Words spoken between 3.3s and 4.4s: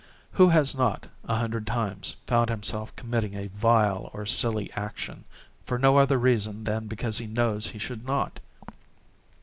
a vile or a